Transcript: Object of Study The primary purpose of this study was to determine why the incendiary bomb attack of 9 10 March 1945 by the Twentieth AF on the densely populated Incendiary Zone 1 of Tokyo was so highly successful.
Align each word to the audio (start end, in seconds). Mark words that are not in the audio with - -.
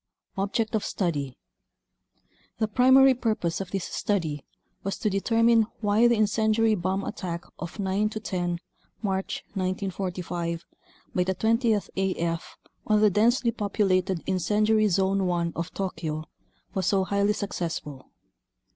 Object 0.35 0.73
of 0.73 0.83
Study 0.83 1.37
The 2.57 2.67
primary 2.67 3.13
purpose 3.13 3.61
of 3.61 3.69
this 3.69 3.83
study 3.83 4.43
was 4.81 4.97
to 4.97 5.11
determine 5.11 5.67
why 5.79 6.07
the 6.07 6.15
incendiary 6.15 6.73
bomb 6.73 7.03
attack 7.03 7.43
of 7.59 7.77
9 7.77 8.09
10 8.09 8.57
March 9.03 9.43
1945 9.49 10.65
by 11.13 11.23
the 11.23 11.35
Twentieth 11.35 11.91
AF 11.95 12.57
on 12.87 13.01
the 13.01 13.11
densely 13.11 13.51
populated 13.51 14.23
Incendiary 14.25 14.87
Zone 14.87 15.27
1 15.27 15.53
of 15.55 15.71
Tokyo 15.71 16.25
was 16.73 16.87
so 16.87 17.03
highly 17.03 17.33
successful. 17.33 18.09